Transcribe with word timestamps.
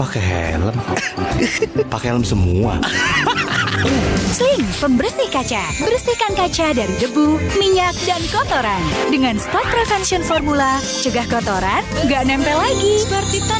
pakai 0.00 0.22
helm. 0.24 0.76
pakai 1.92 2.08
helm 2.08 2.24
semua. 2.24 2.80
Sling 4.32 4.64
pembersih 4.80 5.28
kaca. 5.28 5.60
Bersihkan 5.76 6.32
kaca 6.32 6.66
dari 6.72 6.94
debu, 6.96 7.36
minyak, 7.60 7.92
dan 8.08 8.24
kotoran. 8.32 8.80
Dengan 9.12 9.36
Spot 9.36 9.66
Prevention 9.68 10.24
Formula, 10.24 10.80
cegah 10.80 11.28
kotoran, 11.28 11.84
nggak 12.08 12.22
nempel 12.24 12.56
lagi. 12.56 13.04
Seperti. 13.04 13.59